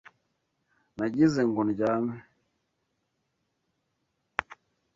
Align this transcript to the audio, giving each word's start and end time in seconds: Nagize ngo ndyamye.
Nagize 0.97 1.41
ngo 1.49 1.61
ndyamye. 1.69 2.17